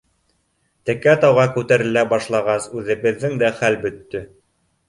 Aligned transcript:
Текә 0.89 1.13
тауға 1.25 1.43
күтәрелә 1.57 2.03
башлағас, 2.15 2.67
үҙебеҙҙең 2.81 3.39
дә 3.45 3.55
хәл 3.63 3.79
бөттө. 3.85 4.27